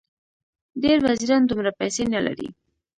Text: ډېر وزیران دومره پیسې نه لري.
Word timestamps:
ډېر 0.83 0.97
وزیران 1.07 1.41
دومره 1.45 1.71
پیسې 1.79 2.03
نه 2.13 2.19
لري. 2.25 2.47